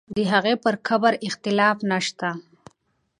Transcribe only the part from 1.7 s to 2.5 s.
نه شته.